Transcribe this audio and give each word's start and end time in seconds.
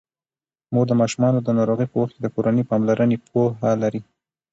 مور 0.73 0.85
د 0.89 0.93
ماشومانو 1.01 1.39
د 1.43 1.49
ناروغۍ 1.57 1.87
په 1.89 1.97
وخت 2.03 2.15
د 2.19 2.25
کورني 2.33 2.63
پاملرنې 2.69 3.17
پوهه 3.31 3.71
لري. 3.83 4.01